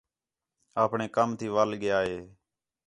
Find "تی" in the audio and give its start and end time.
1.39-1.47